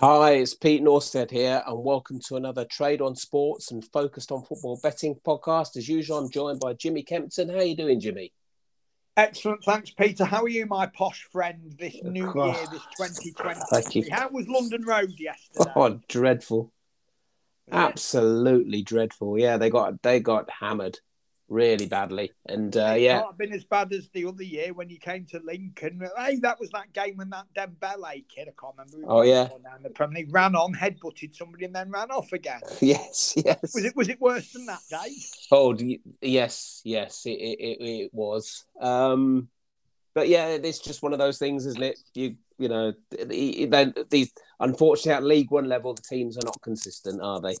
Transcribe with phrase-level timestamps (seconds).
[0.00, 4.42] Hi, it's Pete Norstead here, and welcome to another Trade on Sports and Focused on
[4.42, 5.76] Football Betting podcast.
[5.76, 7.50] As usual, I'm joined by Jimmy Kempton.
[7.50, 8.32] How are you doing, Jimmy?
[9.18, 10.24] Excellent, thanks, Peter.
[10.24, 13.60] How are you, my posh friend, this new year, this 2020?
[13.70, 14.06] Thank you.
[14.10, 15.70] How was London Road yesterday?
[15.76, 16.72] Oh, dreadful!
[17.70, 19.38] Absolutely dreadful.
[19.38, 21.00] Yeah, they got they got hammered
[21.48, 24.88] really badly, and uh, It yeah, can't been as bad as the other year when
[24.90, 26.00] you came to Lincoln.
[26.16, 28.96] Hey, that was that game when that Dembele kid, I can't remember.
[28.96, 29.48] who Oh, yeah.
[29.62, 32.60] now in the Premier League, ran on, headbutted somebody, and then ran off again.
[32.80, 33.72] yes, yes.
[33.74, 35.14] Was it was it worse than that day?
[35.50, 35.76] Oh,
[36.20, 38.64] yes, yes, it, it, it, was.
[38.80, 39.48] Um,
[40.14, 41.98] but yeah, it's just one of those things, isn't it?
[42.14, 46.60] You you know, the, the, these unfortunately at League One level, the teams are not
[46.62, 47.56] consistent, are they?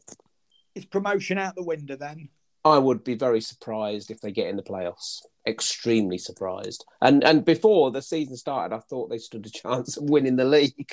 [0.74, 2.28] It's promotion out the window then?
[2.64, 5.20] I would be very surprised if they get in the playoffs.
[5.46, 6.84] Extremely surprised.
[7.00, 10.44] And and before the season started, I thought they stood a chance of winning the
[10.44, 10.92] league.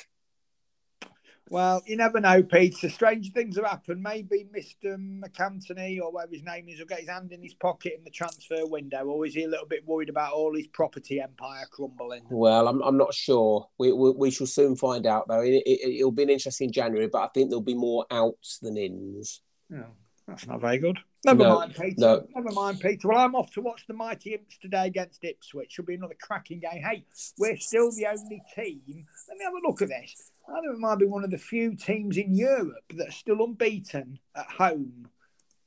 [1.51, 2.89] Well, you never know, Peter.
[2.89, 4.03] Strange things have happened.
[4.03, 4.97] Maybe Mr.
[4.97, 8.11] MacAnthony or whatever his name is will get his hand in his pocket in the
[8.11, 12.21] transfer window, or is he a little bit worried about all his property empire crumbling?
[12.29, 13.67] Well, I'm I'm not sure.
[13.79, 15.41] We we, we shall soon find out, though.
[15.41, 18.77] It, it, it'll be an interesting January, but I think there'll be more outs than
[18.77, 19.41] ins.
[19.71, 19.87] No,
[20.27, 20.99] that's not very good.
[21.25, 21.95] Never No, mind, Peter.
[21.97, 22.27] no.
[22.33, 23.07] Never mind, Peter.
[23.09, 25.73] Well, I'm off to watch the Mighty Imps today against Ipswich.
[25.77, 26.81] It'll be another cracking game.
[26.81, 27.05] Hey,
[27.37, 29.05] we're still the only team.
[29.27, 30.31] Let me have a look at this.
[30.47, 33.43] I think we might be one of the few teams in Europe that are still
[33.43, 35.09] unbeaten at home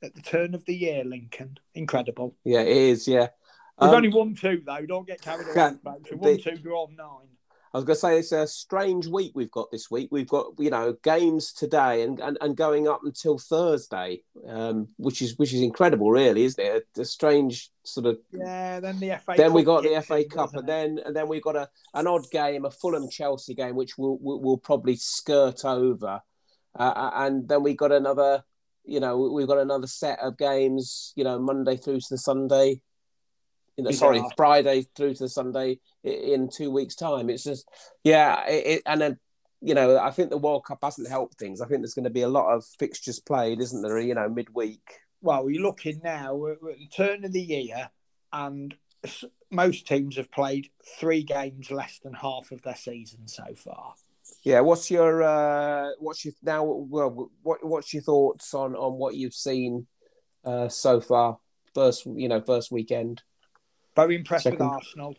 [0.01, 1.57] at the turn of the year, Lincoln.
[1.75, 2.35] Incredible.
[2.43, 3.07] Yeah, it is.
[3.07, 3.27] Yeah.
[3.79, 4.85] We've Um, only won two, though.
[4.85, 6.09] Don't get carried away, Yeah, folks.
[6.11, 7.29] We've won two, drawn nine.
[7.73, 10.09] I was going to say it's a strange week we've got this week.
[10.11, 15.23] We've got you know games today and and, and going up until Thursday, um, which
[15.23, 16.87] is which is incredible, really, isn't it?
[16.95, 18.19] A, a strange sort of.
[18.31, 20.67] Yeah, then the FA Then we got the FA in, Cup, and it?
[20.67, 24.19] then and then we got a an odd game, a Fulham Chelsea game, which we'll
[24.21, 26.21] we'll, we'll probably skirt over,
[26.77, 28.43] uh, and then we got another.
[28.85, 31.13] You know, we've got another set of games.
[31.15, 32.81] You know, Monday through to the Sunday.
[33.77, 34.23] You know, sorry.
[34.37, 37.29] Friday through to Sunday in two weeks' time.
[37.29, 37.67] It's just,
[38.03, 39.19] yeah, it, it, and then
[39.61, 41.61] you know, I think the World Cup hasn't helped things.
[41.61, 43.99] I think there's going to be a lot of fixtures played, isn't there?
[43.99, 44.99] You know, midweek.
[45.21, 47.89] well, you're looking now, we're we're at the turn of the year,
[48.31, 48.75] and
[49.51, 50.69] most teams have played
[50.99, 53.95] three games less than half of their season so far.
[54.43, 56.63] Yeah, what's your uh, what's your now?
[56.63, 59.87] Well, what what's your thoughts on on what you've seen
[60.43, 61.39] uh, so far?
[61.73, 63.23] First, you know, first weekend.
[63.95, 64.59] Very impressed Second.
[64.59, 65.15] with Arsenal.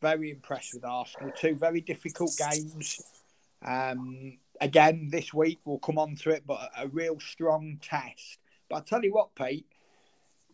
[0.00, 1.32] Very impressed with Arsenal.
[1.36, 3.00] Two very difficult games.
[3.64, 8.38] Um, again, this week we'll come on to it, but a, a real strong test.
[8.68, 9.66] But I tell you what, Pete,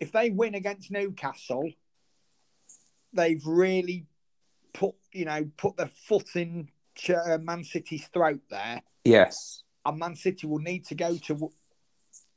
[0.01, 1.71] if they win against Newcastle,
[3.13, 4.07] they've really
[4.73, 6.69] put you know put their foot in
[7.09, 8.83] uh, Man City's throat there.
[9.05, 9.63] Yes.
[9.85, 11.51] and Man City will need to go to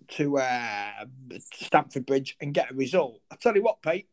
[0.09, 1.06] to uh,
[1.54, 3.19] Stamford Bridge and get a result.
[3.30, 4.08] I tell you what, Pete,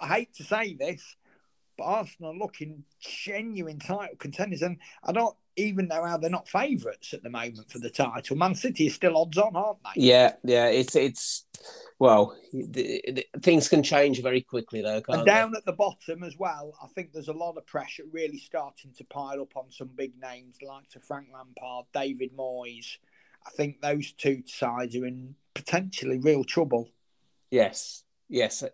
[0.00, 1.16] I hate to say this,
[1.76, 6.48] but Arsenal are looking genuine title contenders, and I don't even know how they're not
[6.48, 8.36] favourites at the moment for the title.
[8.36, 10.02] Man City is still odds on, aren't they?
[10.02, 10.66] Yeah, yeah.
[10.66, 11.46] It's it's
[11.98, 16.22] well, the, the, things can change very quickly though, can't And down at the bottom
[16.22, 19.70] as well, I think there's a lot of pressure really starting to pile up on
[19.70, 22.98] some big names like to Frank Lampard, David Moyes.
[23.46, 26.90] I think those two sides are in potentially real trouble.
[27.50, 28.02] Yes.
[28.28, 28.64] Yes,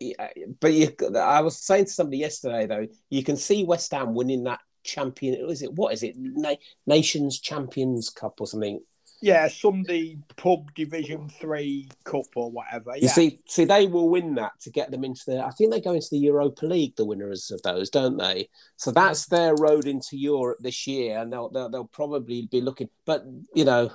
[0.61, 4.45] but you, I was saying to somebody yesterday though, you can see West Ham winning
[4.45, 5.49] that champion.
[5.51, 6.15] Is it what is it?
[6.17, 6.55] Na-
[6.87, 8.81] Nations Champions Cup or something?
[9.23, 12.97] Yeah, Sunday pub Division Three Cup or whatever.
[12.97, 15.45] You see, see, they will win that to get them into the.
[15.45, 18.49] I think they go into the Europa League, the winners of those, don't they?
[18.77, 22.89] So that's their road into Europe this year, and they'll they'll, they'll probably be looking.
[23.07, 23.25] But
[23.55, 23.93] you know,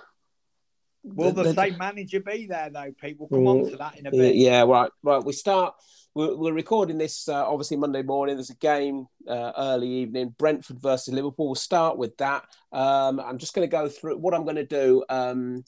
[1.16, 2.92] will the, the- same manager be there though?
[3.00, 4.36] Pete, we'll come on to that in a bit.
[4.36, 5.24] yeah, right, right.
[5.24, 5.76] We start.
[6.16, 8.38] We're, we're recording this uh, obviously Monday morning.
[8.38, 11.48] There's a game uh, early evening, Brentford versus Liverpool.
[11.48, 12.46] We'll start with that.
[12.72, 15.04] Um, I'm just going to go through what I'm going to do.
[15.10, 15.64] Um,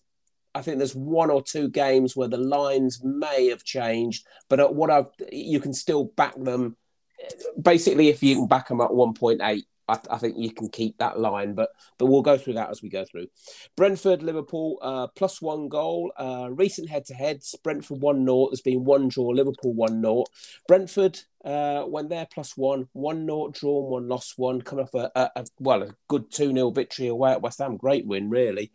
[0.55, 4.73] I think there's one or two games where the lines may have changed, but at
[4.73, 6.75] what I've you can still back them.
[7.61, 11.19] Basically, if you can back them at 1.8, I, I think you can keep that
[11.19, 11.53] line.
[11.53, 13.27] But but we'll go through that as we go through.
[13.75, 16.11] Brentford, Liverpool, uh, plus one goal.
[16.17, 18.47] Uh, recent head to heads, Brentford 1 0.
[18.49, 20.23] There's been one draw, Liverpool 1 0.
[20.67, 25.09] Brentford uh, when they're plus one, one naught drawn, one lost one, coming off a,
[25.15, 27.77] a, a well, a good 2 0 victory away at West Ham.
[27.77, 28.71] Great win, really.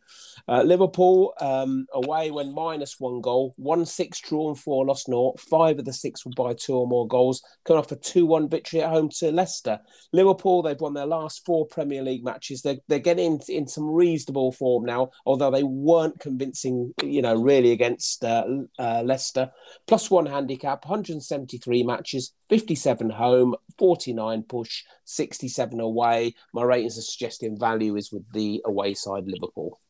[0.49, 5.39] Uh, Liverpool um, away when minus one goal, one six drawn, four lost naught.
[5.41, 8.49] Five of the six were by two or more goals, coming off a 2 1
[8.49, 9.81] victory at home to Leicester.
[10.13, 12.63] Liverpool, they've won their last four Premier League matches.
[12.63, 17.35] They're, they're getting in, in some reasonable form now, although they weren't convincing, you know,
[17.35, 18.45] really against uh,
[18.79, 19.51] uh Leicester.
[19.87, 22.33] Plus one handicap, 173 matches.
[22.55, 26.37] 57 home, 49 push, 67 away.
[26.53, 29.81] My ratings are suggesting value is with the away side Liverpool.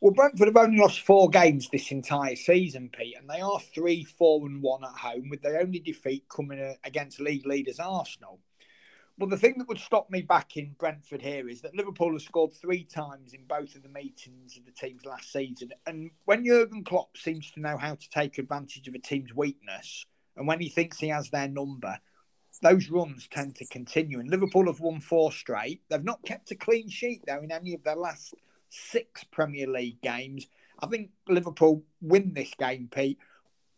[0.00, 4.04] Well, Brentford have only lost four games this entire season, Pete, and they are three,
[4.04, 8.38] four, and one at home, with their only defeat coming uh, against league leaders Arsenal.
[9.18, 12.22] Well, the thing that would stop me back in Brentford here is that Liverpool have
[12.22, 15.70] scored three times in both of the meetings of the teams last season.
[15.88, 20.06] And when Jurgen Klopp seems to know how to take advantage of a team's weakness,
[20.36, 21.98] and when he thinks he has their number,
[22.62, 24.20] those runs tend to continue.
[24.20, 25.82] And Liverpool have won four straight.
[25.88, 28.34] They've not kept a clean sheet, though, in any of their last
[28.70, 30.46] six Premier League games.
[30.80, 33.18] I think Liverpool win this game, Pete,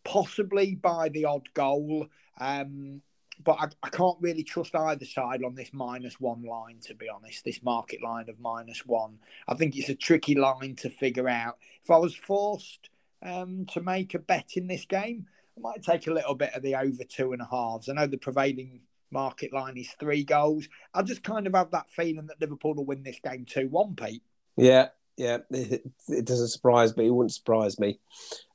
[0.04, 2.08] possibly by the odd goal.
[2.38, 3.02] Um,
[3.42, 7.08] but I, I, can't really trust either side on this minus one line, to be
[7.08, 9.18] honest, this market line of minus one.
[9.46, 11.58] I think it's a tricky line to figure out.
[11.82, 12.88] If I was forced
[13.22, 15.26] um, to make a bet in this game,
[15.58, 17.88] might take a little bit of the over two and a halves.
[17.88, 18.80] I know the prevailing
[19.10, 20.68] market line is three goals.
[20.94, 23.94] I just kind of have that feeling that Liverpool will win this game 2 1,
[23.96, 24.22] Pete.
[24.56, 27.06] Yeah, yeah, it, it, doesn't surprise me.
[27.06, 27.98] It wouldn't surprise me.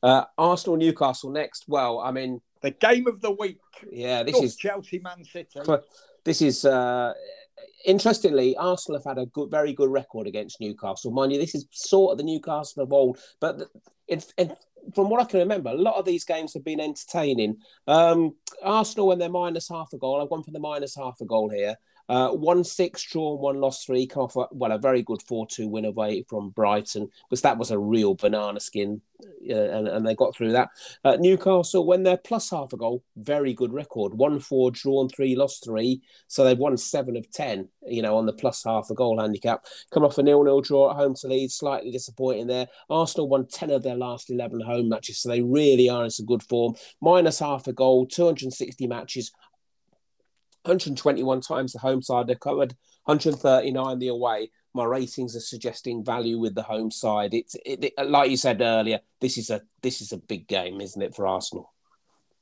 [0.04, 1.66] Uh, Arsenal Newcastle next.
[1.68, 3.60] Well, I mean, the game of the week.
[3.92, 5.60] Yeah, this is Chelsea Man City.
[6.24, 7.14] This is uh,
[7.86, 11.12] interestingly, Arsenal have had a good, very good record against Newcastle.
[11.12, 13.70] Mind you, this is sort of the Newcastle of old, but
[14.08, 14.54] in, in
[14.96, 17.58] from what I can remember, a lot of these games have been entertaining.
[17.88, 21.26] Um, Arsenal, when they're minus half a goal, I've gone for the minus half a
[21.26, 21.76] goal here.
[22.12, 24.06] Uh, one six draw, one loss three.
[24.06, 27.58] Come off a, well a very good four two win away from Brighton because that
[27.58, 29.00] was a real banana skin,
[29.50, 30.72] uh, and, and they got through that.
[31.06, 34.14] Uh, Newcastle when they're plus half a goal, very good record.
[34.14, 37.70] One four drawn three, lost three, so they've won seven of ten.
[37.88, 39.66] You know on the plus half a goal handicap.
[39.92, 42.68] Come off a nil nil draw at home to Leeds, slightly disappointing there.
[42.90, 46.26] Arsenal won ten of their last eleven home matches, so they really are in some
[46.26, 46.76] good form.
[47.00, 49.32] Minus half a goal, two hundred and sixty matches
[50.64, 52.76] 121 times the home side they covered,
[53.06, 54.52] 139 the away.
[54.74, 57.34] My ratings are suggesting value with the home side.
[57.34, 59.00] It's it, it, like you said earlier.
[59.20, 61.74] This is a this is a big game, isn't it, for Arsenal?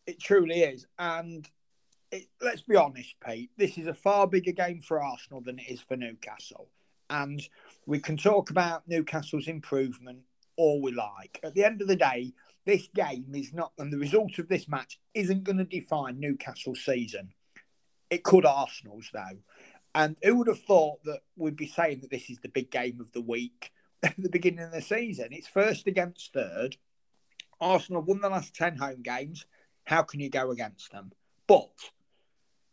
[0.05, 1.47] It truly is, and
[2.11, 3.51] it, let's be honest, Pete.
[3.57, 6.69] This is a far bigger game for Arsenal than it is for Newcastle,
[7.09, 7.41] and
[7.87, 10.19] we can talk about Newcastle's improvement
[10.59, 11.39] all we like.
[11.41, 12.33] At the end of the day,
[12.65, 16.83] this game is not, and the result of this match isn't going to define Newcastle's
[16.83, 17.29] season.
[18.09, 19.39] It could Arsenal's though.
[19.95, 22.99] And who would have thought that we'd be saying that this is the big game
[22.99, 23.71] of the week
[24.03, 25.29] at the beginning of the season?
[25.31, 26.77] It's first against third.
[27.59, 29.45] Arsenal won the last 10 home games.
[29.83, 31.11] How can you go against them?
[31.47, 31.71] But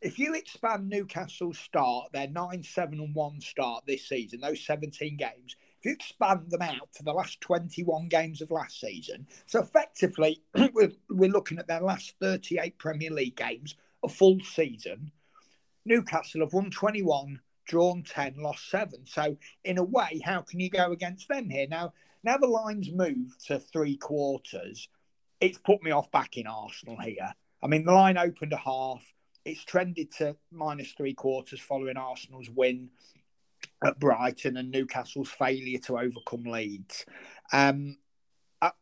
[0.00, 5.16] if you expand Newcastle's start, their 9 7 and 1 start this season, those 17
[5.16, 9.60] games, if you expand them out to the last 21 games of last season, so
[9.60, 10.42] effectively
[10.72, 13.74] we're, we're looking at their last 38 Premier League games,
[14.04, 15.10] a full season,
[15.86, 19.06] Newcastle have won 21, drawn 10, lost 7.
[19.06, 21.66] So, in a way, how can you go against them here?
[21.68, 21.92] Now,
[22.22, 24.88] now the line's moved to three quarters.
[25.40, 27.34] It's put me off back in Arsenal here.
[27.62, 29.04] I mean, the line opened a half.
[29.44, 32.90] It's trended to minus three quarters following Arsenal's win
[33.84, 37.06] at Brighton and Newcastle's failure to overcome Leeds.
[37.52, 37.98] Um,
[38.60, 38.72] I,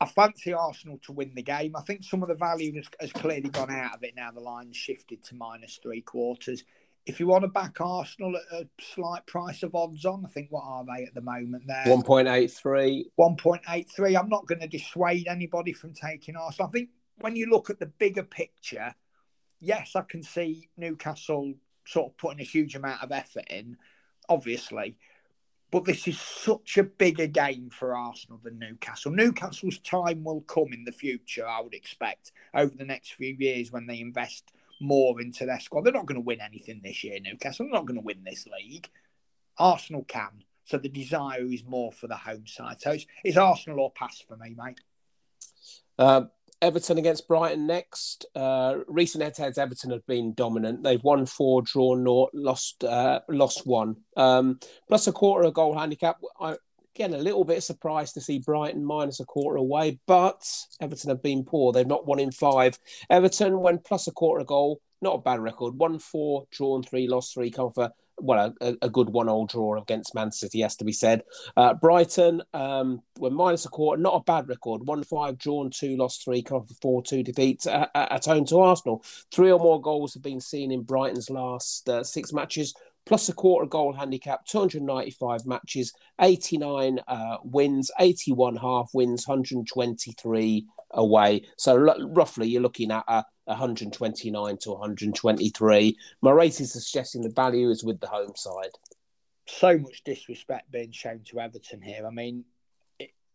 [0.00, 1.74] I fancy Arsenal to win the game.
[1.74, 4.30] I think some of the value has, has clearly gone out of it now.
[4.30, 6.62] The line's shifted to minus three quarters.
[7.04, 10.48] If you want to back Arsenal at a slight price of odds on, I think
[10.50, 11.84] what are they at the moment there?
[11.86, 13.06] 1.83.
[13.18, 14.20] 1.83.
[14.20, 16.68] I'm not going to dissuade anybody from taking Arsenal.
[16.68, 16.90] I think
[17.20, 18.94] when you look at the bigger picture,
[19.58, 21.54] yes, I can see Newcastle
[21.86, 23.78] sort of putting a huge amount of effort in,
[24.28, 24.96] obviously.
[25.70, 29.12] But this is such a bigger game for Arsenal than Newcastle.
[29.12, 33.70] Newcastle's time will come in the future, I would expect, over the next few years
[33.70, 35.84] when they invest more into their squad.
[35.84, 37.66] They're not going to win anything this year, Newcastle.
[37.66, 38.88] They're not going to win this league.
[39.58, 40.44] Arsenal can.
[40.64, 42.80] So the desire is more for the home side.
[42.80, 44.80] So it's, it's Arsenal or pass for me, mate.
[45.98, 46.22] Uh,
[46.60, 48.26] Everton against Brighton next.
[48.34, 50.82] Uh, recent head-to-heads, Everton have been dominant.
[50.82, 53.96] They've won four, drawn naught, lost uh, lost one.
[54.16, 56.16] Um, plus a quarter of goal handicap.
[56.40, 56.56] I,
[56.96, 60.44] again, a little bit surprised to see Brighton minus a quarter away, but
[60.80, 61.72] Everton have been poor.
[61.72, 62.78] They've not won in five.
[63.08, 65.78] Everton, when plus a quarter goal, not a bad record.
[65.78, 70.14] One four, drawn three, lost three, come for well, a, a good one-all draw against
[70.14, 71.22] Man City has to be said.
[71.56, 74.86] Uh, Brighton um, were minus a quarter, not a bad record.
[74.86, 78.58] One five, drawn two, lost three, come for four two defeats at, at, home to
[78.58, 79.04] Arsenal.
[79.32, 82.74] Three or more goals have been seen in Brighton's last uh, six matches
[83.08, 91.46] plus a quarter goal handicap, 295 matches, 89 uh, wins, 81 half wins, 123 away.
[91.56, 95.98] So roughly you're looking at uh, a 129 to 123.
[96.22, 98.70] My is suggesting the value is with the home side.
[99.46, 102.06] So much disrespect being shown to Everton here.
[102.06, 102.44] I mean,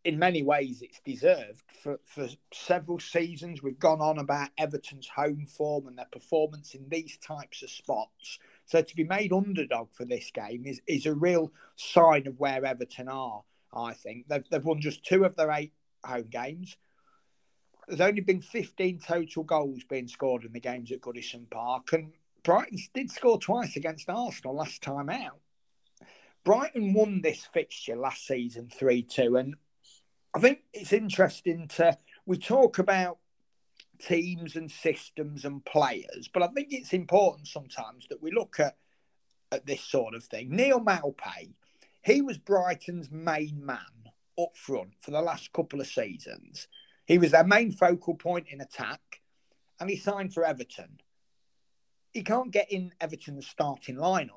[0.04, 1.64] in many ways, it's deserved.
[1.82, 6.90] For, for several seasons, we've gone on about Everton's home form and their performance in
[6.90, 8.40] these types of spots.
[8.66, 12.66] So to be made underdog for this game is, is a real sign of where
[12.66, 13.44] Everton are,
[13.74, 14.28] I think.
[14.28, 16.76] They've, they've won just two of their eight home games.
[17.88, 22.14] There's only been 15 total goals being scored in the games at Goodison Park, and
[22.44, 25.40] Brighton did score twice against Arsenal last time out.
[26.44, 29.56] Brighton won this fixture last season 3 2, and
[30.34, 31.98] I think it's interesting to.
[32.26, 33.18] We talk about
[34.00, 36.30] teams and systems and players.
[36.32, 38.78] But I think it's important sometimes that we look at,
[39.52, 40.50] at this sort of thing.
[40.50, 41.54] Neal Maupay,
[42.04, 43.78] he was Brighton's main man
[44.40, 46.68] up front for the last couple of seasons.
[47.06, 49.22] He was their main focal point in attack,
[49.80, 51.00] and he signed for Everton.
[52.14, 54.30] He can't get in Everton's starting lineup.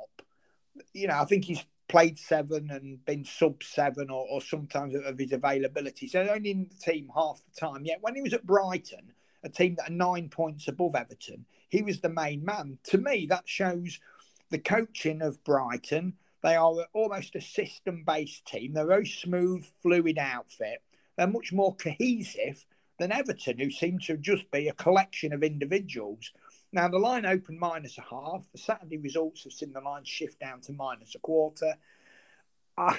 [0.93, 5.19] You know, I think he's played seven and been sub seven or, or sometimes of
[5.19, 6.09] his availability.
[6.09, 7.85] So only in the team half the time.
[7.85, 9.13] Yet when he was at Brighton,
[9.47, 11.47] a team that are nine points above Everton.
[11.69, 12.79] He was the main man.
[12.85, 14.01] To me, that shows
[14.51, 16.15] the coaching of Brighton.
[16.43, 18.73] They are almost a system based team.
[18.73, 20.83] They're a very smooth, fluid outfit.
[21.17, 22.67] They're much more cohesive
[22.99, 26.33] than Everton, who seem to just be a collection of individuals.
[26.73, 28.47] Now, the line opened minus a half.
[28.53, 31.75] The Saturday results have seen the line shift down to minus a quarter.
[32.77, 32.99] I,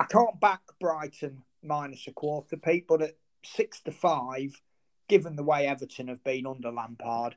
[0.00, 4.60] I can't back Brighton minus a quarter, Pete, but at six to five,
[5.08, 7.36] given the way Everton have been under Lampard,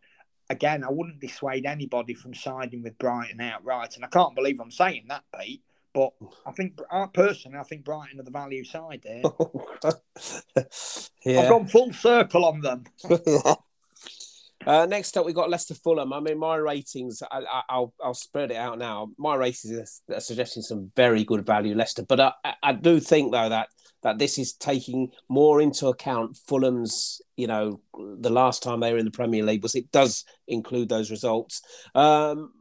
[0.49, 3.95] again, I wouldn't dissuade anybody from siding with Brighton outright.
[3.95, 5.61] And I can't believe I'm saying that, Pete.
[5.93, 6.11] But
[6.45, 6.79] I think,
[7.13, 9.21] personally, I think Brighton are the value side there.
[11.25, 11.41] yeah.
[11.41, 12.83] I've gone full circle on them.
[14.67, 16.11] Uh, next up, we've got Leicester Fulham.
[16.11, 19.09] I mean, my ratings, I, will I'll spread it out now.
[19.17, 23.49] My ratings are suggesting some very good value Leicester, but I, I do think though
[23.49, 23.69] that
[24.01, 28.97] that this is taking more into account Fulham's, you know, the last time they were
[28.97, 31.61] in the Premier League was it does include those results.
[31.95, 32.53] Um,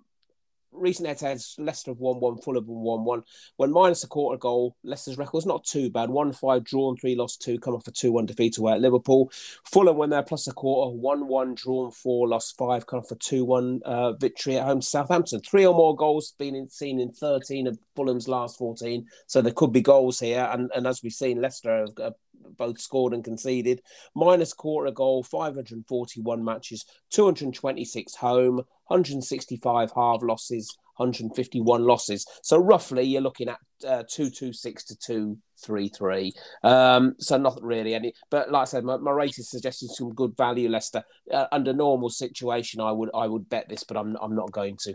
[0.73, 3.23] recent head-to-heads, Leicester have won one, Fulham won one.
[3.57, 6.11] When minus a quarter goal, Leicester's record's not too bad.
[6.11, 9.31] One five drawn, three lost two, come off a two one defeat away at Liverpool.
[9.65, 13.17] Fulham when they're plus a quarter, one one drawn four, lost five, come off a
[13.17, 15.41] two one uh, victory at home to Southampton.
[15.41, 19.53] Three or more goals been in, seen in thirteen of Fulham's last fourteen, so there
[19.53, 20.49] could be goals here.
[20.53, 22.15] And and as we've seen, Leicester have, have
[22.57, 23.83] both scored and conceded.
[24.15, 32.27] Minus quarter goal, 541 matches, 226 home, 165 half losses, 151 losses.
[32.43, 36.33] So roughly you're looking at uh, 226 to 233.
[36.65, 38.13] Um, so nothing really any.
[38.31, 41.05] But like I said, my, my rate is suggesting some good value, Leicester.
[41.33, 44.77] Uh, under normal situation, I would I would bet this, but I'm I'm not going
[44.83, 44.95] to.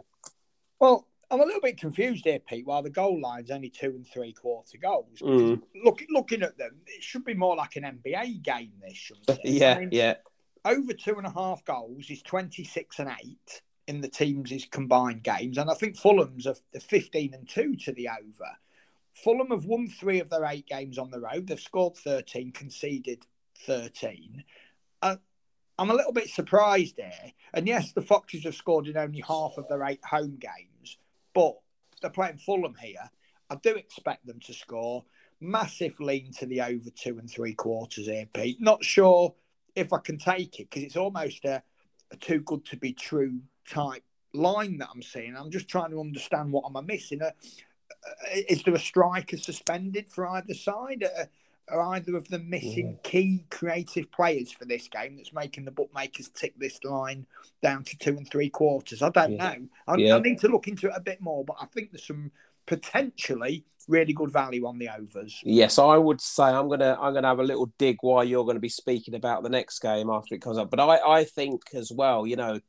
[0.79, 2.67] Well, I'm a little bit confused here, Pete.
[2.67, 5.59] While the goal line's only two and three quarter goals, mm.
[5.83, 8.73] look, looking at them, it should be more like an NBA game.
[8.79, 10.15] This, shouldn't yeah, I mean, yeah.
[10.63, 15.57] Over two and a half goals is 26 and eight in the teams' combined games,
[15.57, 18.51] and I think Fulham's are 15 and two to the over.
[19.11, 21.47] Fulham have won three of their eight games on the road.
[21.47, 23.25] They've scored 13, conceded
[23.65, 24.43] 13.
[25.01, 25.15] Uh,
[25.79, 27.31] I'm a little bit surprised here.
[27.55, 30.72] And yes, the Foxes have scored in only half of their eight home games.
[31.33, 31.55] But
[32.01, 33.09] they're playing Fulham here.
[33.49, 35.03] I do expect them to score.
[35.39, 38.61] Massive lean to the over two and three quarters here, Pete.
[38.61, 39.35] Not sure
[39.75, 41.61] if I can take it because it's almost a,
[42.11, 45.35] a, too good to be true type line that I'm seeing.
[45.35, 47.21] I'm just trying to understand what am I missing.
[47.21, 47.31] Uh,
[47.91, 51.03] uh is there a striker suspended for either side?
[51.03, 51.25] Uh,
[51.69, 53.03] are either of them missing mm.
[53.03, 57.25] key creative players for this game that's making the bookmakers tick this line
[57.61, 59.01] down to two and three quarters?
[59.01, 59.49] I don't yeah.
[59.49, 59.67] know.
[59.87, 60.15] I, yeah.
[60.15, 62.31] I, need to look into it a bit more, but I think there's some
[62.65, 65.39] potentially really good value on the overs.
[65.43, 68.55] Yes, I would say I'm gonna I'm gonna have a little dig while you're going
[68.55, 70.69] to be speaking about the next game after it comes up.
[70.69, 72.59] But I I think as well, you know,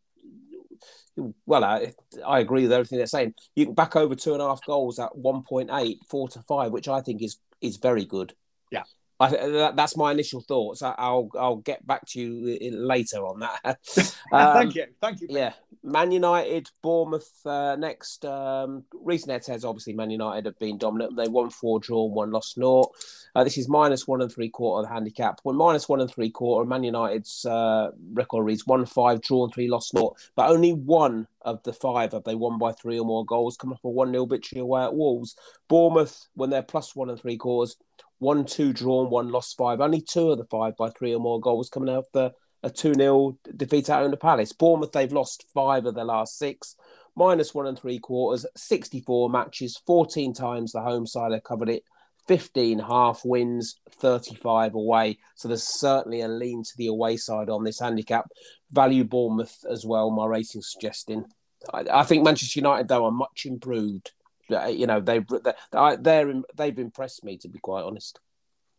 [1.46, 1.92] well, I,
[2.26, 3.34] I agree with everything they're saying.
[3.54, 6.88] You can back over two and a half goals at 1.8, four to five, which
[6.88, 8.34] I think is is very good.
[8.74, 8.82] Yeah.
[9.20, 10.82] I, that, that's my initial thoughts.
[10.82, 13.60] I, will I'll get back to you later on that.
[14.32, 14.86] um, Thank you.
[15.00, 15.28] Thank you.
[15.30, 15.52] Yeah.
[15.82, 18.24] Man United, Bournemouth uh, next.
[18.24, 21.16] Um, recent head heads, obviously, Man United have been dominant.
[21.16, 22.90] They won four, drawn one, lost naught.
[23.34, 25.40] Uh, this is minus one and three quarter of the handicap.
[25.42, 29.68] When minus one and three quarter, Man United's uh, record reads one five, drawn three,
[29.68, 30.16] lost naught.
[30.34, 33.72] But only one of the five have they won by three or more goals, come
[33.72, 35.36] off a 1 nil victory away at Wolves.
[35.68, 37.76] Bournemouth, when they're plus one and three quarters,
[38.18, 39.80] one, two, drawn, one, lost five.
[39.80, 42.32] Only two of the five by three or more goals coming out of the
[42.64, 44.52] a 2 0 defeat out in the Palace.
[44.52, 46.76] Bournemouth, they've lost five of their last six,
[47.14, 51.82] minus one and three quarters, 64 matches, 14 times the home side have covered it,
[52.26, 55.18] 15 half wins, 35 away.
[55.34, 58.28] So there's certainly a lean to the away side on this handicap.
[58.70, 61.26] Value Bournemouth as well, my rating suggesting.
[61.72, 64.12] I, I think Manchester United, though, are much improved.
[64.48, 68.20] You know, they've, they're, they're, they've impressed me, to be quite honest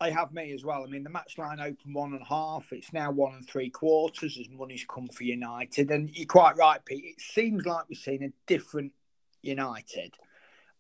[0.02, 0.84] they have me as well.
[0.84, 2.72] I mean, the match line opened one and a half.
[2.72, 5.90] It's now one and three quarters as money's come for United.
[5.90, 7.06] And you're quite right, Pete.
[7.06, 8.92] It seems like we're seeing a different
[9.42, 10.16] United.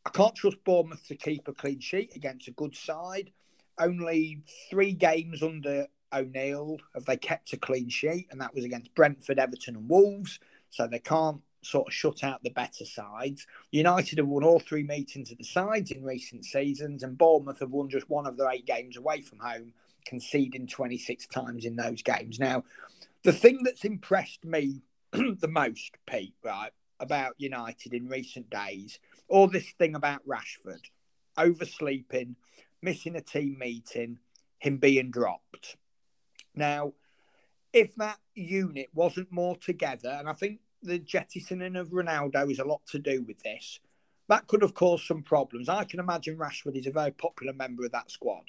[0.05, 3.31] I can't trust Bournemouth to keep a clean sheet against a good side.
[3.77, 8.93] Only three games under O'Neil have they kept a clean sheet, and that was against
[8.95, 10.39] Brentford, Everton, and Wolves.
[10.69, 13.45] So they can't sort of shut out the better sides.
[13.71, 17.71] United have won all three meetings of the sides in recent seasons, and Bournemouth have
[17.71, 19.73] won just one of their eight games away from home,
[20.05, 22.39] conceding 26 times in those games.
[22.39, 22.63] Now,
[23.23, 24.81] the thing that's impressed me
[25.11, 30.89] the most, Pete, right, about United in recent days, all this thing about Rashford,
[31.37, 32.35] oversleeping,
[32.81, 34.19] missing a team meeting,
[34.59, 35.75] him being dropped.
[36.53, 36.93] Now,
[37.73, 42.65] if that unit wasn't more together, and I think the jettisoning of Ronaldo is a
[42.65, 43.79] lot to do with this.
[44.27, 45.69] That could have caused some problems.
[45.69, 48.45] I can imagine Rashford is a very popular member of that squad.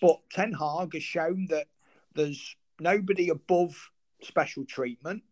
[0.00, 1.66] But Ten Hag has shown that
[2.14, 3.90] there's nobody above
[4.22, 5.22] special treatment,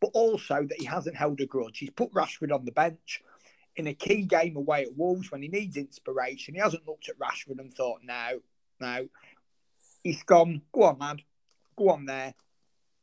[0.00, 1.78] but also that he hasn't held a grudge.
[1.78, 3.22] He's put Rashford on the bench
[3.76, 6.54] in a key game away at Wolves when he needs inspiration.
[6.54, 8.40] He hasn't looked at Rashford and thought, no,
[8.80, 9.08] no.
[10.02, 11.22] He's gone, go on, lad,
[11.76, 12.34] go on there.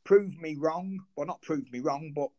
[0.06, 1.02] Prove me wrong.
[1.18, 2.30] Well, not prove me wrong, but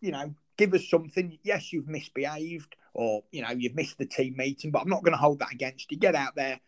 [0.00, 1.38] you know, give us something.
[1.42, 5.14] Yes, you've misbehaved or, you know, you've missed the team meeting, but I'm not going
[5.14, 5.98] to hold that against you.
[5.98, 6.60] Get out there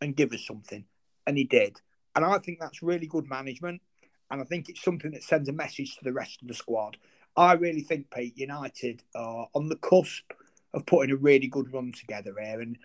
[0.00, 0.84] and give us something.
[1.26, 1.80] And he did.
[2.14, 3.82] And I think that's really good management.
[4.30, 6.96] And I think it's something that sends a message to the rest of the squad.
[7.36, 10.32] I really think, Pete, United are on the cusp
[10.72, 12.60] of putting a really good run together here.
[12.60, 12.78] And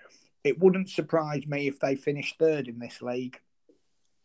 [0.44, 3.40] it wouldn't surprise me if they finish third in this league.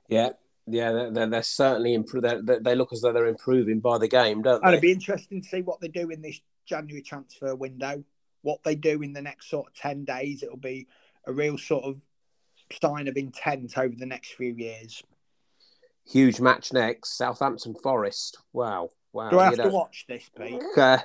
[0.09, 0.31] Yeah,
[0.67, 2.45] yeah, they're, they're certainly improving.
[2.45, 4.67] They look as though they're improving by the game, don't they?
[4.67, 8.05] And it'd be interesting to see what they do in this January transfer window.
[8.43, 10.87] What they do in the next sort of ten days, it'll be
[11.27, 12.01] a real sort of
[12.81, 15.03] sign of intent over the next few years.
[16.07, 18.39] Huge match next, Southampton Forest.
[18.53, 18.91] Wow.
[19.15, 19.31] Wow.
[19.31, 20.61] Do I have know, to watch this, Pete?
[20.77, 20.99] Uh,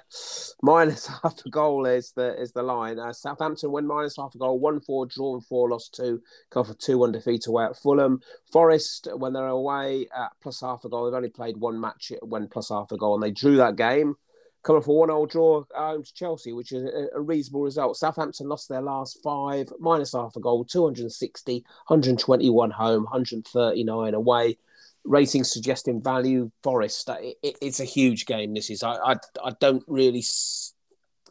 [0.63, 2.97] minus half a goal is the is the line.
[2.97, 6.19] Uh, Southampton win minus half a goal, one four, drawn four, lost two,
[6.49, 8.19] come for two one defeat away at Fulham.
[8.51, 12.47] Forest when they're away at plus half a goal, they've only played one match when
[12.47, 14.15] plus half a goal, and they drew that game.
[14.63, 17.95] Coming for one old draw home to Chelsea, which is a, a reasonable result.
[17.95, 21.53] Southampton lost their last five, minus half a goal, 260,
[21.87, 24.57] 121 home, 139 away
[25.05, 27.09] rating suggesting value Forest.
[27.09, 28.53] It, it, it's a huge game.
[28.53, 28.83] This is.
[28.83, 29.15] I, I.
[29.43, 30.23] I don't really.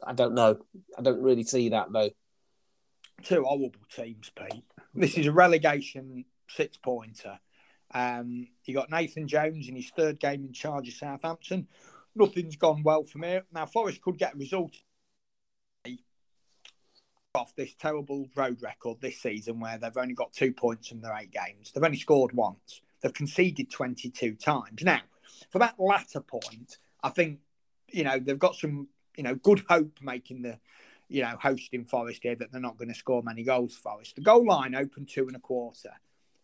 [0.07, 0.59] I don't know.
[0.97, 2.11] I don't really see that though.
[3.23, 4.65] Two horrible teams, Pete.
[4.95, 7.39] This is a relegation six pointer.
[7.93, 11.69] Um, you got Nathan Jones in his third game in charge of Southampton.
[12.15, 13.45] Nothing's gone well from here.
[13.53, 14.75] Now Forest could get a result
[17.35, 21.17] off this terrible road record this season where they've only got two points from their
[21.17, 21.71] eight games.
[21.71, 22.81] They've only scored once.
[23.01, 24.83] They've conceded 22 times.
[24.83, 25.01] Now,
[25.51, 27.41] for that latter point, I think,
[27.91, 30.59] you know, they've got some, you know, good hope making the,
[31.09, 34.17] you know, hosting Forest here that they're not going to score many goals, Forest.
[34.17, 35.93] The goal line open two and a quarter.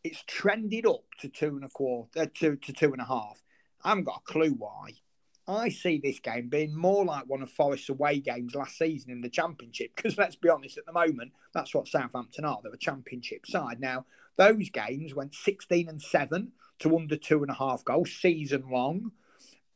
[0.03, 3.43] It's trended up to two and a quarter, uh, to, to two and a half.
[3.83, 4.93] I haven't got a clue why.
[5.47, 9.21] I see this game being more like one of Forest's away games last season in
[9.21, 9.95] the Championship.
[9.95, 12.61] Because let's be honest, at the moment, that's what Southampton are.
[12.63, 13.79] They're a Championship side.
[13.79, 18.65] Now, those games went 16 and 7 to under two and a half goals season
[18.71, 19.13] long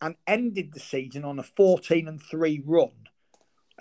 [0.01, 2.93] and ended the season on a 14 and 3 run.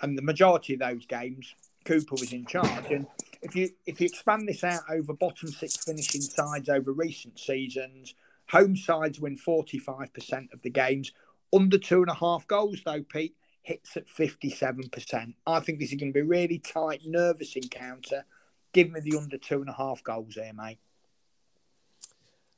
[0.00, 2.90] And the majority of those games, Cooper was in charge.
[2.90, 3.06] And
[3.42, 8.14] if you if you expand this out over bottom six finishing sides over recent seasons,
[8.50, 11.12] home sides win 45% of the games
[11.52, 15.34] Under two and a half goals, though, Pete, hits at 57%.
[15.46, 18.24] I think this is going to be a really tight, nervous encounter.
[18.72, 20.78] Give me the under two and a half goals here, mate.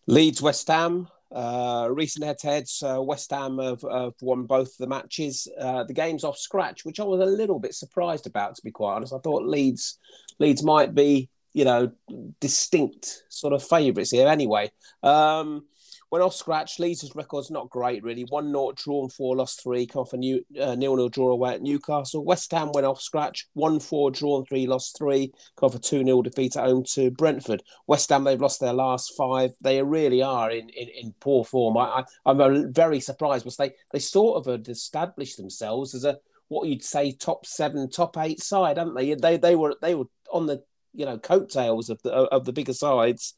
[0.07, 1.09] Leeds West Ham.
[1.33, 5.47] Uh, recent head-to-heads, uh, West Ham have, have, won both the matches.
[5.61, 8.73] Uh, the game's off scratch, which I was a little bit surprised about, to be
[8.73, 9.13] quite honest.
[9.13, 9.99] I thought Leeds
[10.41, 11.93] Leeds might be, you know,
[12.41, 14.27] distinct sort of favourites here.
[14.27, 14.73] Anyway,
[15.05, 15.67] um,
[16.11, 16.79] Went off scratch.
[16.81, 18.25] Leeds' record's not great, really.
[18.25, 21.55] 1 0 drawn 4, lost 3, come off a new, uh, nil nil draw away
[21.55, 22.25] at Newcastle.
[22.25, 23.47] West Ham went off scratch.
[23.55, 27.11] 1 4 drawn 3, lost 3, come off a 2 0 defeat at home to
[27.13, 27.63] Brentford.
[27.87, 29.53] West Ham, they've lost their last five.
[29.63, 31.77] They really are in, in, in poor form.
[31.77, 36.19] I, I, am very surprised because they, they sort of had established themselves as a
[36.49, 39.15] what you'd say top seven, top eight side, haven't they?
[39.15, 42.73] They they were they were on the you know coattails of the of the bigger
[42.73, 43.35] sides.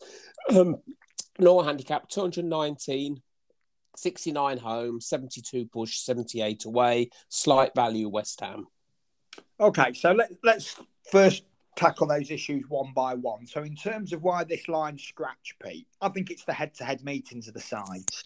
[0.48, 0.76] Um,
[1.38, 3.22] Lower handicap 219,
[3.96, 7.10] 69 home, 72 push, 78 away.
[7.28, 8.66] Slight value West Ham.
[9.58, 10.76] Okay, so let, let's
[11.10, 11.44] first
[11.76, 13.46] tackle those issues one by one.
[13.46, 16.84] So, in terms of why this line scratch, Pete, I think it's the head to
[16.84, 18.24] head meetings of the sides.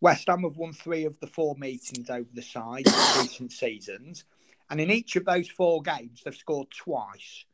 [0.00, 4.24] West Ham have won three of the four meetings over the sides in recent seasons.
[4.68, 7.44] And in each of those four games, they've scored twice.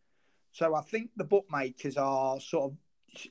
[0.53, 2.77] So I think the bookmakers are sort of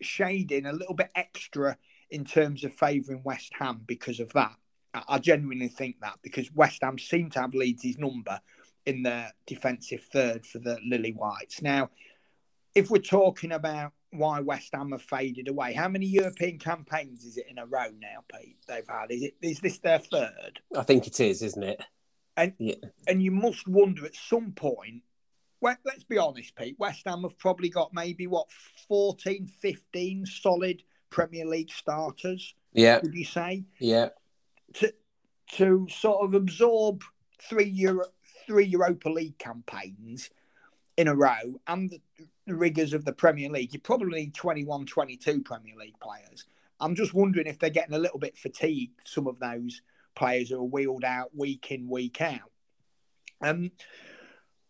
[0.02, 1.78] shading a little bit extra
[2.10, 4.56] in terms of favouring West Ham because of that.
[4.94, 8.41] I genuinely think that because West Ham seem to have Leeds' number
[8.86, 11.62] in the defensive third for the Lily Whites.
[11.62, 11.89] Now,
[12.76, 17.38] if we're talking about why West Ham have faded away, how many European campaigns is
[17.38, 18.58] it in a row now, Pete?
[18.67, 20.62] They've had is it is this their third?
[20.76, 21.82] I think it is, isn't it?
[22.36, 22.76] And yeah.
[23.08, 25.04] and you must wonder at some point
[25.62, 26.76] let's be honest, Pete.
[26.80, 28.47] West Ham have probably got maybe what
[28.88, 32.56] 14, 15 solid Premier League starters.
[32.74, 33.00] Yeah.
[33.02, 33.65] Would you say?
[33.80, 34.10] Yeah.
[34.76, 34.93] To
[35.54, 37.04] to sort of absorb
[37.41, 38.06] three Euro
[38.47, 40.30] three Europa League campaigns
[40.97, 42.02] in a row and the,
[42.47, 46.45] the rigors of the Premier League, you probably need 21, 22 Premier League players.
[46.80, 49.82] I'm just wondering if they're getting a little bit fatigued, some of those
[50.15, 52.52] players who are wheeled out week in, week out.
[53.41, 53.71] Um,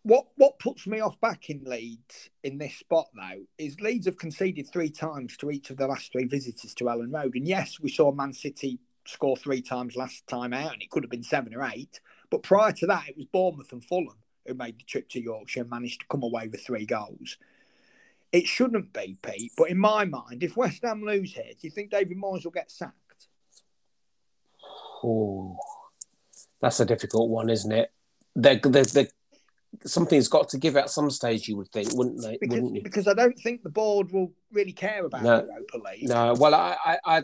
[0.04, 4.18] what what puts me off back in Leeds in this spot though is Leeds have
[4.18, 7.80] conceded three times to each of the last three visitors to Elland Road, and yes,
[7.80, 11.24] we saw Man City score three times last time out, and it could have been
[11.24, 12.00] seven or eight.
[12.30, 15.62] But prior to that, it was Bournemouth and Fulham who made the trip to Yorkshire
[15.62, 17.38] and managed to come away with three goals.
[18.32, 19.52] It shouldn't be, Pete.
[19.58, 22.52] But in my mind, if West Ham lose here, do you think David Moyes will
[22.52, 23.28] get sacked?
[25.04, 25.58] Oh,
[26.62, 27.92] that's a difficult one, isn't it?
[28.36, 29.08] They're, they're, they're
[29.86, 31.48] something's got to give at some stage.
[31.48, 32.38] You would think, wouldn't they?
[32.40, 32.82] Because, wouldn't you?
[32.82, 36.10] because I don't think the board will really care about no, Europa League.
[36.10, 37.24] No, well, I, I, I,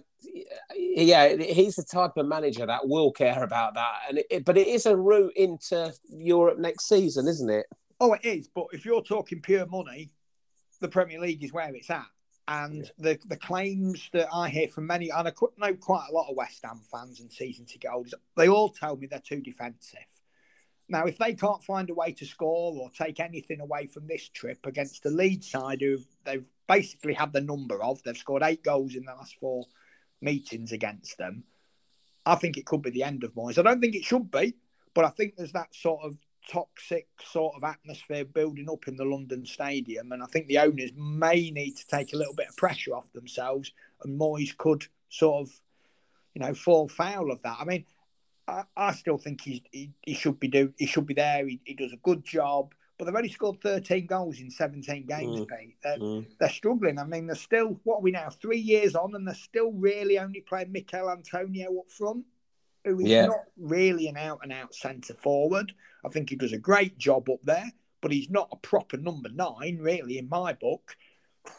[0.75, 4.67] yeah, he's the type of manager that will care about that, and it, but it
[4.67, 7.67] is a route into Europe next season, isn't it?
[7.99, 8.47] Oh, it is.
[8.47, 10.11] But if you're talking pure money,
[10.79, 12.05] the Premier League is where it's at.
[12.49, 13.15] And yeah.
[13.15, 16.37] the the claims that I hear from many, and I know quite a lot of
[16.37, 19.99] West Ham fans and season ticket holders, they all tell me they're too defensive
[20.89, 24.29] now, if they can't find a way to score or take anything away from this
[24.29, 28.63] trip against the lead side, who they've basically had the number of, they've scored eight
[28.63, 29.65] goals in the last four
[30.21, 31.43] meetings against them.
[32.25, 33.57] I think it could be the end of Moyes.
[33.57, 34.55] I don't think it should be,
[34.93, 36.17] but I think there's that sort of
[36.49, 40.91] toxic sort of atmosphere building up in the London Stadium, and I think the owners
[40.95, 43.71] may need to take a little bit of pressure off themselves,
[44.03, 45.53] and Moyes could sort of,
[46.33, 47.57] you know, fall foul of that.
[47.59, 47.85] I mean,
[48.47, 51.47] I, I still think he's, he, he should be do he should be there.
[51.47, 55.39] He, he does a good job, but they've only scored 13 goals in 17 games.
[55.39, 55.47] Mm.
[55.47, 55.75] Pete.
[55.83, 56.25] They're, mm.
[56.39, 56.97] they're struggling.
[56.97, 60.17] I mean, they're still what are we now three years on, and they're still really
[60.17, 62.25] only playing Michail Antonio up front,
[62.85, 63.25] who is yeah.
[63.27, 65.73] not really an out and out centre forward.
[66.05, 69.29] I think he does a great job up there, but he's not a proper number
[69.29, 70.95] nine, really, in my book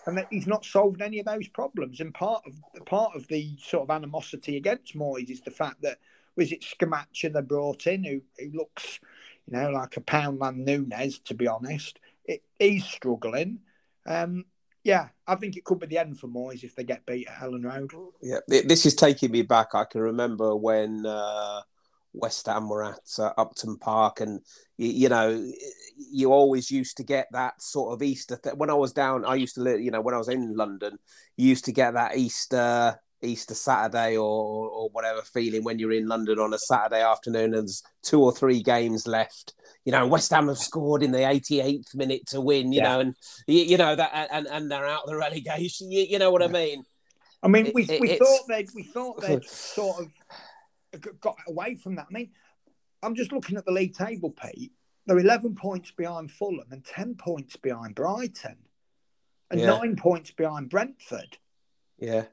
[0.07, 2.01] and that he's not solved any of those problems.
[2.01, 5.99] And part of part of the sort of animosity against Moyes is the fact that
[6.39, 9.01] was it Scamacca they brought in, who, who looks,
[9.47, 11.99] you know, like a Poundland Nunez, to be honest.
[12.25, 13.59] It, he's struggling.
[14.07, 14.45] Um,
[14.85, 17.41] yeah, I think it could be the end for Moyes if they get beat at
[17.41, 17.91] Elland Road.
[18.23, 19.75] Yeah, this is taking me back.
[19.75, 21.61] I can remember when uh,
[22.13, 24.41] West Ham were at uh, Upton Park, and
[24.77, 25.45] you, you, know,
[25.97, 28.39] you always used to get that sort of Easter.
[28.41, 30.57] Th- when I was down, I used to live, you know, when I was in
[30.57, 30.99] London,
[31.37, 36.07] you used to get that Easter Easter Saturday or, or whatever feeling when you're in
[36.07, 39.55] London on a Saturday afternoon and there's two or three games left.
[39.85, 42.73] You know, West Ham have scored in the 88th minute to win.
[42.73, 42.89] You yeah.
[42.89, 43.15] know, and
[43.47, 45.91] you, you, know that, and, and they're out of the relegation.
[45.91, 46.85] You, you know what I mean?
[47.43, 51.97] I mean, we, it, we thought they'd we thought they'd sort of got away from
[51.97, 52.07] that.
[52.11, 52.31] I mean,
[53.03, 54.73] I'm just looking at the league table, Pete.
[55.07, 58.59] They're 11 points behind Fulham and 10 points behind Brighton
[59.51, 59.67] and Yeah.
[59.67, 61.39] nine points behind Brentford.
[61.99, 62.27] Yeah,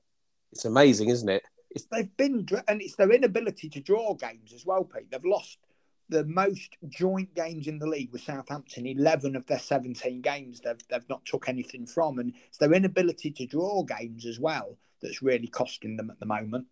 [0.55, 1.43] it's amazing, isn't it?
[1.69, 5.11] It's, They've been, and it's their inability to draw games as well, Pete.
[5.11, 5.59] They've lost
[6.07, 8.85] the most joint games in the league with Southampton.
[8.85, 12.19] 11 of their 17 games they've, they've not took anything from.
[12.19, 16.25] And it's their inability to draw games as well that's really costing them at the
[16.25, 16.67] moment.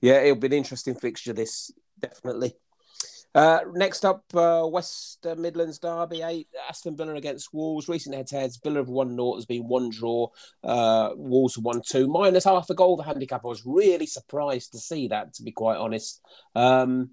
[0.00, 1.32] yeah, it'll be an interesting fixture.
[1.32, 2.54] This definitely.
[3.34, 7.88] Uh, next up, uh, West Midlands derby, eight Aston Villa against Wolves.
[7.88, 10.28] Recent head-to-heads, Villa have one naught, has been one draw.
[10.64, 12.96] Uh, Wolves won two, minus half a goal.
[12.96, 13.42] The handicap.
[13.44, 16.20] I was really surprised to see that, to be quite honest.
[16.54, 17.10] Um,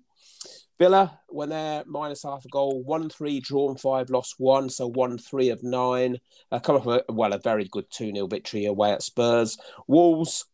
[0.79, 5.17] Villa, when they're minus half a goal, one three, drawn five, lost one, so one
[5.17, 6.17] three of nine.
[6.51, 9.57] Uh, come a well, a very good two 0 victory away at Spurs.
[9.87, 10.45] Wolves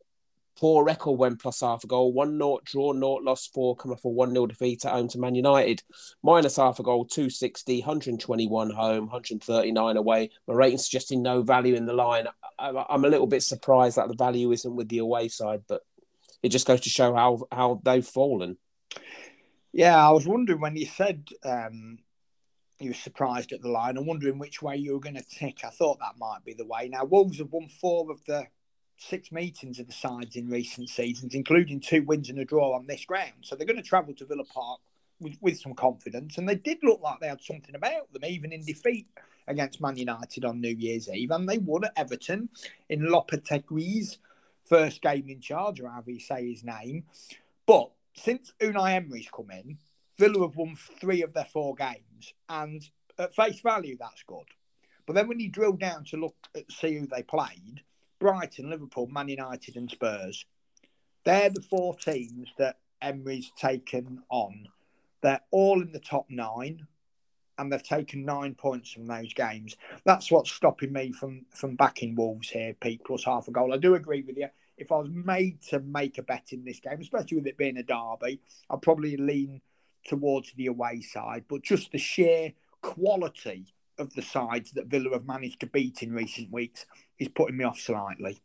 [0.64, 2.14] poor record when plus half a goal.
[2.14, 5.36] One naught draw, naught lost four, off a 1 0 defeat at home to Man
[5.36, 5.84] United.
[6.24, 10.30] Minus half a goal, 260, 121 home, 139 away.
[10.48, 12.28] My rating suggesting no value in the line.
[12.58, 15.82] I'm a little bit surprised that the value isn't with the away side, but
[16.42, 18.56] it just goes to show how, how they've fallen.
[19.74, 21.98] Yeah, I was wondering when you said um,
[22.80, 23.98] you were surprised at the line.
[23.98, 25.66] I'm wondering which way you were going to tick.
[25.66, 26.88] I thought that might be the way.
[26.88, 28.46] Now, Wolves have won four of the
[28.98, 32.88] six meetings of the sides in recent seasons, including two wins and a draw on
[32.88, 33.34] this ground.
[33.42, 34.80] So they're going to travel to Villa Park
[35.20, 36.38] with, with some confidence.
[36.38, 39.08] And they did look like they had something about them, even in defeat
[39.48, 41.32] against Man United on New Year's Eve.
[41.32, 42.50] And they won at Everton
[42.90, 44.20] in Lopetegui's
[44.64, 47.04] first game in charge, or however you say his name.
[47.66, 49.78] But since Unai Emery's come in,
[50.18, 54.46] Villa have won three of their four games, and at face value, that's good.
[55.06, 57.82] But then when you drill down to look at see who they played,
[58.24, 60.46] Brighton, Liverpool, Man United, and Spurs,
[61.26, 64.70] they're the four teams that Emery's taken on.
[65.20, 66.88] They're all in the top nine,
[67.58, 69.76] and they've taken nine points from those games.
[70.06, 73.74] That's what's stopping me from from backing Wolves here, Pete, plus half a goal.
[73.74, 76.80] I do agree with you if I was made to make a bet in this
[76.80, 79.60] game, especially with it being a derby, I'd probably lean
[80.06, 81.44] towards the away side.
[81.50, 83.66] But just the sheer quality
[83.98, 86.86] of the sides that Villa have managed to beat in recent weeks
[87.20, 88.42] is putting me off slightly.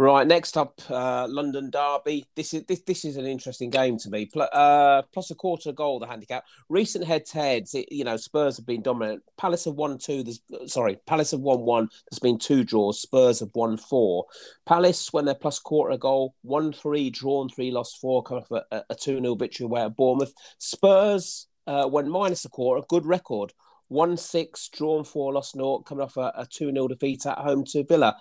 [0.00, 2.24] Right, next up, uh, London Derby.
[2.36, 4.26] This is this, this is an interesting game to me.
[4.26, 6.44] Pl- uh, plus a quarter goal, the handicap.
[6.68, 9.24] Recent head-to-heads, it, you know, Spurs have been dominant.
[9.36, 10.22] Palace have won two.
[10.22, 10.40] There's
[10.72, 11.88] sorry, Palace have won one.
[12.08, 13.02] There's been two draws.
[13.02, 14.26] Spurs have won four.
[14.66, 18.84] Palace, when they're plus quarter goal, one three, drawn three, lost four, come off a,
[18.88, 20.32] a two 0 victory away at Bournemouth.
[20.58, 23.52] Spurs, uh, when minus a quarter, good record.
[23.88, 27.64] One six, drawn four, lost naught, coming off a, a two 0 defeat at home
[27.66, 28.16] to Villa.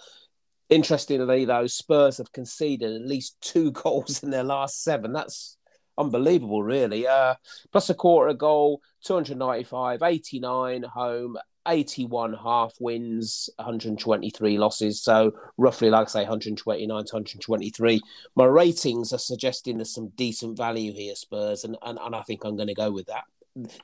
[0.70, 5.14] Interestingly, though, Spurs have conceded at least two goals in their last seven.
[5.14, 5.58] That's
[5.98, 7.08] unbelievable, really.
[7.08, 7.36] Uh,
[7.72, 15.02] plus a quarter goal, 295, 89 home, 81 half wins, 123 losses.
[15.02, 18.02] So roughly, like I say, 129 to 123.
[18.36, 22.44] My ratings are suggesting there's some decent value here, Spurs, and, and, and I think
[22.44, 23.24] I'm going to go with that.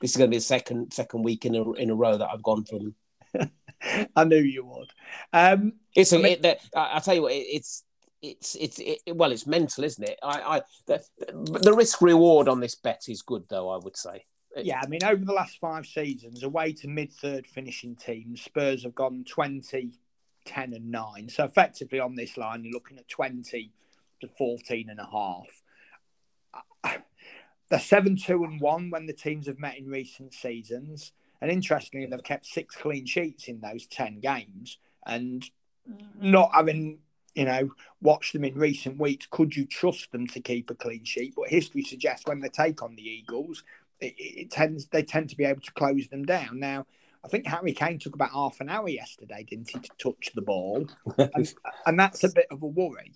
[0.00, 2.28] This is going to be the second second week in a in a row that
[2.30, 2.94] I've gone from.
[4.16, 4.90] I knew you would.
[5.32, 7.84] Um, It's a, I mean- it, I, I tell you what, it, it's
[8.22, 10.18] it's it's it, well, it's mental, isn't it?
[10.22, 11.04] I, I the,
[11.62, 13.68] the risk reward on this bet is good, though.
[13.68, 14.24] I would say.
[14.56, 18.84] yeah, I mean, over the last five seasons, away to mid third finishing teams, Spurs
[18.84, 19.92] have gone 20,
[20.46, 21.28] 10, and 9.
[21.28, 23.72] So effectively on this line, you're looking at 20
[24.20, 27.00] to 14 and a half.
[27.68, 31.12] They're 7 2 and 1 when the teams have met in recent seasons.
[31.40, 34.78] And interestingly, they've kept six clean sheets in those 10 games.
[35.06, 35.42] And
[35.90, 35.98] mm.
[36.20, 37.00] not having,
[37.34, 41.04] you know, watched them in recent weeks, could you trust them to keep a clean
[41.04, 41.34] sheet?
[41.36, 43.62] But history suggests when they take on the Eagles,
[44.00, 46.60] it, it tends they tend to be able to close them down.
[46.60, 46.86] Now,
[47.24, 50.42] I think Harry Kane took about half an hour yesterday, didn't he, to touch the
[50.42, 50.86] ball,
[51.18, 51.54] and,
[51.86, 53.12] and that's a bit of a worry.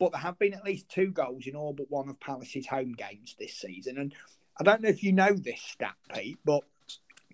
[0.00, 2.94] But there have been at least two goals in all but one of Palace's home
[2.94, 4.12] games this season, and
[4.58, 6.62] I don't know if you know this stat, Pete, but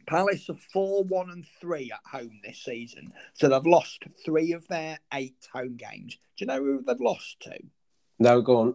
[0.06, 4.68] Palace are four, one, and three at home this season, so they've lost three of
[4.68, 6.18] their eight home games.
[6.36, 7.56] Do you know who they've lost to?
[8.18, 8.74] no, go on.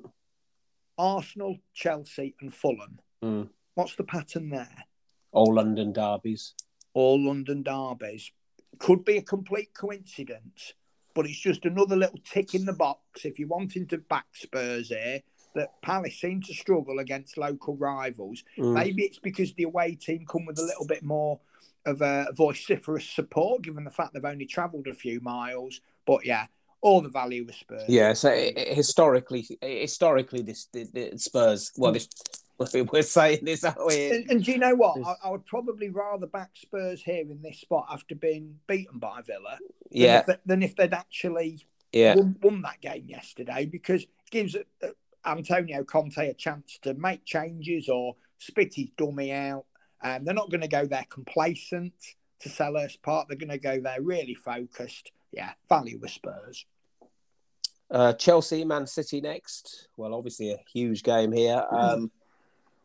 [0.98, 3.00] Arsenal, Chelsea, and Fulham.
[3.24, 3.50] Mm.
[3.76, 4.86] What's the pattern there?
[5.32, 6.54] All London derbies.
[6.94, 8.32] all London derbies.
[8.80, 10.74] Could be a complete coincidence,
[11.14, 14.90] but it's just another little tick in the box if you're wanting to back Spurs
[14.90, 15.22] here.
[15.54, 18.42] That Palace seem to struggle against local rivals.
[18.58, 18.74] Mm.
[18.74, 21.42] Maybe it's because the away team come with a little bit more
[21.86, 25.82] of a vociferous support, given the fact they've only travelled a few miles.
[26.06, 26.46] But yeah,
[26.82, 27.84] all the value of Spurs.
[27.88, 31.72] Yeah, so it, it, historically, historically, this the, the Spurs.
[31.78, 32.08] Well, this
[32.92, 34.12] we're saying this, aren't we?
[34.12, 34.98] And, and do you know what?
[35.06, 39.22] I, I, would probably rather back Spurs here in this spot after being beaten by
[39.26, 39.58] Villa.
[39.90, 40.24] Yeah.
[40.24, 42.16] Than if, than if they'd actually yeah.
[42.16, 44.88] won, won, that game yesterday, because it gives uh,
[45.26, 49.66] Antonio Conte a chance to make changes or spit his dummy out.
[50.02, 51.94] And they're not going to go there complacent
[52.42, 53.28] to Selhurst Park.
[53.28, 55.12] They're going to go there really focused.
[55.32, 56.66] Yeah, value with Spurs.
[57.92, 59.90] Uh, Chelsea, Man City next.
[59.98, 61.64] Well, obviously a huge game here.
[61.70, 61.76] Hmm.
[61.76, 62.12] Um,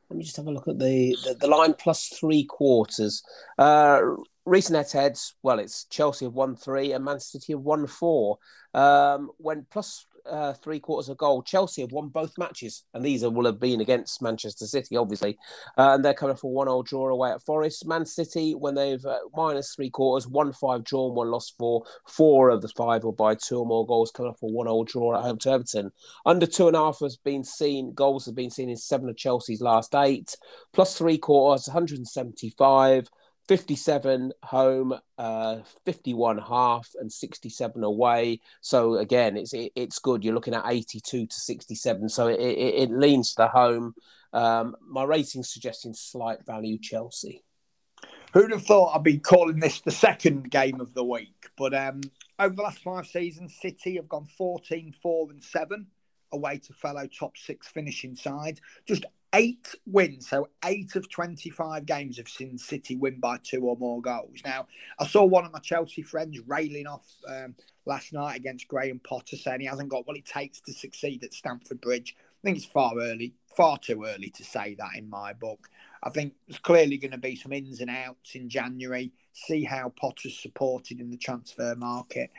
[0.08, 3.22] let me just have a look at the, the, the line plus three quarters.
[3.58, 4.00] Uh,
[4.44, 8.38] recent head heads, well, it's Chelsea have won three and Man City have won four.
[8.72, 11.42] Um, when plus uh, three quarters of goal.
[11.42, 15.38] Chelsea have won both matches, and these are, will have been against Manchester City, obviously.
[15.76, 17.86] Uh, and they're coming for one all draw away at Forest.
[17.86, 21.84] Man City, when they've uh, minus three quarters, one five drawn, one lost four.
[22.06, 25.16] Four of the five were by two or more goals, coming for one all draw
[25.16, 25.90] at home to Everton.
[26.24, 29.16] Under two and a half has been seen, goals have been seen in seven of
[29.16, 30.36] Chelsea's last eight.
[30.72, 33.08] Plus three quarters, 175.
[33.48, 38.40] 57 home, uh, 51 half, and 67 away.
[38.60, 40.24] So again, it's it, it's good.
[40.24, 42.08] You're looking at 82 to 67.
[42.08, 43.94] So it, it, it leans to the home.
[44.32, 47.42] Um, my rating's suggesting slight value Chelsea.
[48.32, 51.48] Who'd have thought I'd be calling this the second game of the week?
[51.56, 52.02] But um,
[52.38, 55.86] over the last five seasons, City have gone 14, 4, and 7
[56.32, 58.60] away to fellow top six finishing sides.
[58.86, 60.28] Just eight wins.
[60.28, 64.40] So eight of 25 games have seen City win by two or more goals.
[64.44, 64.66] Now,
[64.98, 69.36] I saw one of my Chelsea friends railing off um, last night against Graham Potter
[69.36, 72.16] saying he hasn't got what it takes to succeed at Stamford Bridge.
[72.18, 75.68] I think it's far early, far too early to say that in my book.
[76.02, 79.12] I think there's clearly going to be some ins and outs in January.
[79.32, 82.30] See how Potter's supported in the transfer market.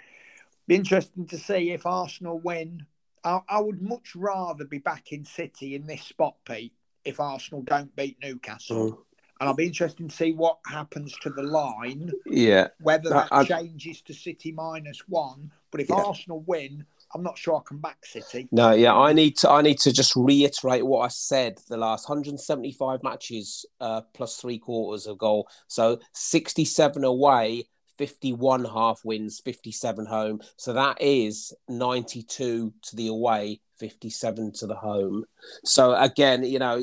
[0.68, 2.86] Be interesting to see if Arsenal win.
[3.24, 6.74] I, would much rather be back in City in this spot, Pete,
[7.08, 8.92] if Arsenal don't beat Newcastle.
[8.92, 8.98] Mm.
[9.40, 12.12] And I'll be interested to see what happens to the line.
[12.26, 12.70] Yeah.
[12.82, 15.52] Whether that I, changes to City minus one.
[15.70, 15.96] But if yeah.
[15.96, 18.48] Arsenal win, I'm not sure I can back City.
[18.52, 19.50] No, yeah, I need to.
[19.50, 21.60] I need to just reiterate what I said.
[21.70, 29.02] The last 175 matches, uh, plus three quarters of goal, so 67 away, 51 half
[29.04, 30.42] wins, 57 home.
[30.56, 35.26] So that is 92 to the away, 57 to the home.
[35.64, 36.80] So again, you know,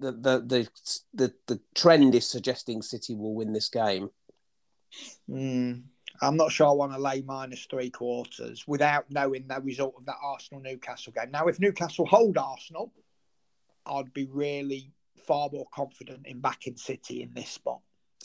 [0.00, 0.68] the the the
[1.14, 4.10] the, the trend is suggesting City will win this game.
[5.30, 5.82] Mm,
[6.20, 10.06] I'm not sure I want to lay minus three quarters without knowing the result of
[10.06, 11.30] that Arsenal Newcastle game.
[11.30, 12.92] Now, if Newcastle hold Arsenal,
[13.86, 14.92] I'd be really
[15.26, 17.80] far more confident in backing City in this spot.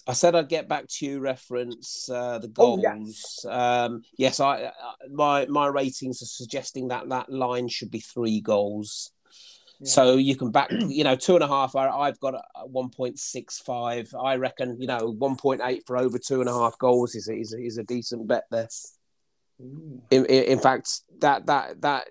[0.05, 1.19] I said I'd get back to you.
[1.19, 2.79] Reference uh, the goals.
[2.79, 4.71] Oh, yes, um, yes I, uh,
[5.12, 9.12] my my ratings are suggesting that that line should be three goals.
[9.79, 9.89] Yeah.
[9.89, 11.75] So you can back, you know, two and a half.
[11.75, 14.13] I've got one point six five.
[14.19, 17.27] I reckon, you know, one point eight for over two and a half goals is
[17.27, 18.69] a, is a, is a decent bet there.
[19.60, 22.07] In, in, in fact, that that that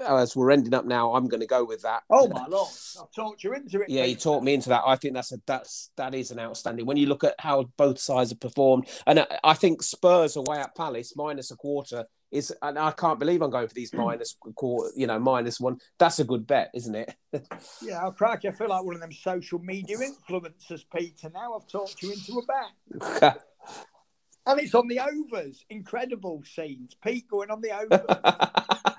[0.00, 2.02] Uh, as we're ending up now, I'm going to go with that.
[2.10, 2.68] Oh my lord!
[3.00, 3.90] I've talked you into it.
[3.90, 4.82] Yeah, you talked me into that.
[4.86, 6.86] I think that's a that's that is an outstanding.
[6.86, 10.74] When you look at how both sides have performed, and I think Spurs away at
[10.74, 14.90] Palace minus a quarter is, and I can't believe I'm going for these minus quarter,
[14.96, 15.78] you know, minus one.
[15.98, 17.14] That's a good bet, isn't it?
[17.82, 18.44] yeah, I'll crack.
[18.44, 21.30] I feel like one of them social media influencers, Peter.
[21.32, 23.42] Now I've talked you into a bet.
[24.46, 25.64] and it's on the overs.
[25.68, 26.94] Incredible scenes.
[27.02, 28.89] Pete going on the overs.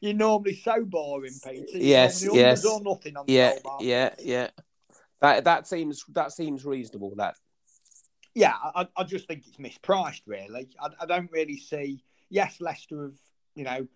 [0.00, 1.64] You're normally so boring, Peter.
[1.72, 2.64] You're yes, yes.
[2.64, 4.48] Or nothing on yeah, yeah, yeah.
[5.20, 7.14] That that seems that seems reasonable.
[7.16, 7.36] That.
[8.34, 10.22] Yeah, I, I just think it's mispriced.
[10.26, 12.04] Really, I, I don't really see.
[12.28, 13.18] Yes, Leicester have
[13.54, 13.86] you know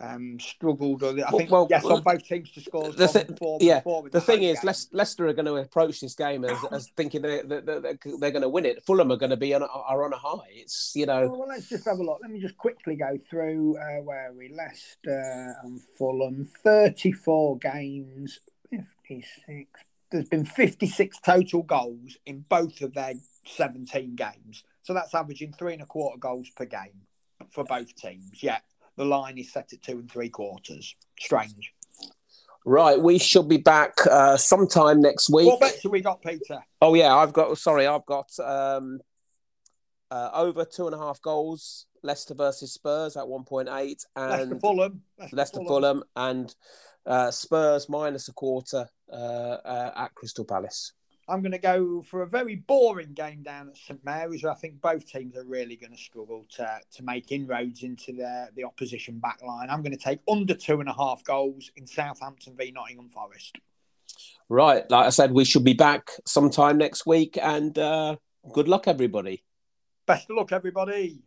[0.00, 1.02] um, struggled.
[1.02, 2.90] Or I think well, yes, well, on both teams to score.
[2.90, 6.58] The th- yeah, the thing is, Le- Leicester are going to approach this game as,
[6.72, 8.82] as thinking they're, they're, they're, going to win it.
[8.84, 10.48] Fulham are going to be on, are on a high.
[10.50, 11.28] It's you know.
[11.28, 12.18] Well, let's just have a look.
[12.22, 16.48] Let me just quickly go through uh, where are we Leicester and Fulham.
[16.64, 19.82] Thirty-four games, fifty-six.
[20.10, 23.14] There's been fifty-six total goals in both of their
[23.46, 24.64] seventeen games.
[24.82, 27.02] So that's averaging three and a quarter goals per game
[27.50, 28.42] for both teams.
[28.42, 28.58] Yeah,
[29.00, 30.94] the line is set at two and three quarters.
[31.18, 31.72] Strange.
[32.66, 35.46] Right, we should be back uh, sometime next week.
[35.46, 36.58] What bets have we got, Peter?
[36.82, 37.56] Oh yeah, I've got.
[37.56, 39.00] Sorry, I've got um,
[40.10, 41.86] uh, over two and a half goals.
[42.02, 45.02] Leicester versus Spurs at one point eight, and Leicester Fulham.
[45.18, 45.66] Leicester, Leicester Fulham.
[45.66, 46.02] Fulham.
[46.16, 46.54] and
[47.06, 50.92] uh, Spurs minus a quarter uh, uh, at Crystal Palace.
[51.30, 54.42] I'm going to go for a very boring game down at St Mary's.
[54.42, 58.12] Where I think both teams are really going to struggle to to make inroads into
[58.12, 59.68] the the opposition back line.
[59.70, 63.58] I'm going to take under two and a half goals in Southampton v Nottingham Forest.
[64.48, 68.16] Right, like I said, we should be back sometime next week, and uh,
[68.52, 69.44] good luck, everybody.
[70.06, 71.22] Best of luck, everybody.